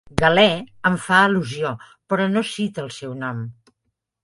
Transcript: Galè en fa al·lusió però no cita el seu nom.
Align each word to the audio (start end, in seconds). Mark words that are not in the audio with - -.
Galè 0.19 0.45
en 0.89 0.97
fa 1.07 1.19
al·lusió 1.25 1.75
però 2.15 2.27
no 2.33 2.45
cita 2.55 2.85
el 2.87 2.91
seu 2.99 3.17
nom. 3.23 3.47